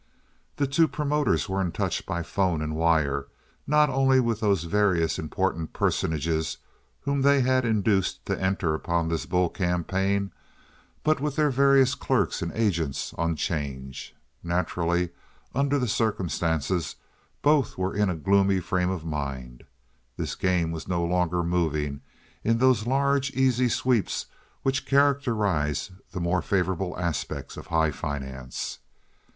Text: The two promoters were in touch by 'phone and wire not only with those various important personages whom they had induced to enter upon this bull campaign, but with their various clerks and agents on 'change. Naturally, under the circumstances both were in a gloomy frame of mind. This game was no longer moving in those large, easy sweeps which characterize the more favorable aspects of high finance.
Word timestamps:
The 0.55 0.65
two 0.65 0.87
promoters 0.87 1.47
were 1.47 1.61
in 1.61 1.71
touch 1.71 2.07
by 2.07 2.23
'phone 2.23 2.63
and 2.63 2.75
wire 2.75 3.27
not 3.67 3.87
only 3.87 4.19
with 4.19 4.39
those 4.39 4.63
various 4.63 5.19
important 5.19 5.73
personages 5.73 6.57
whom 7.01 7.21
they 7.21 7.41
had 7.41 7.65
induced 7.65 8.25
to 8.25 8.41
enter 8.41 8.73
upon 8.73 9.09
this 9.09 9.27
bull 9.27 9.47
campaign, 9.47 10.31
but 11.03 11.19
with 11.19 11.35
their 11.35 11.51
various 11.51 11.93
clerks 11.93 12.41
and 12.41 12.51
agents 12.53 13.13
on 13.13 13.35
'change. 13.35 14.15
Naturally, 14.41 15.11
under 15.53 15.77
the 15.77 15.87
circumstances 15.87 16.95
both 17.43 17.77
were 17.77 17.93
in 17.95 18.09
a 18.09 18.15
gloomy 18.15 18.59
frame 18.59 18.89
of 18.89 19.05
mind. 19.05 19.65
This 20.17 20.33
game 20.33 20.71
was 20.71 20.87
no 20.87 21.05
longer 21.05 21.43
moving 21.43 22.01
in 22.43 22.57
those 22.57 22.87
large, 22.87 23.29
easy 23.35 23.69
sweeps 23.69 24.25
which 24.63 24.87
characterize 24.87 25.91
the 26.11 26.19
more 26.19 26.41
favorable 26.41 26.97
aspects 26.97 27.55
of 27.55 27.67
high 27.67 27.91
finance. 27.91 28.79